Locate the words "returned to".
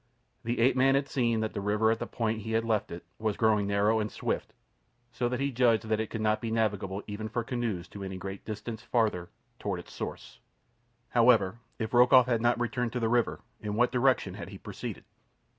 12.59-12.99